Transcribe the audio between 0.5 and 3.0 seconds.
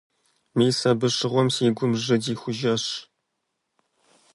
Мис абы щыгъуэм си гум жьы дихужащ.